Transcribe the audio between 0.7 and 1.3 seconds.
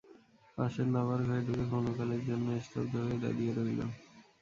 নাবার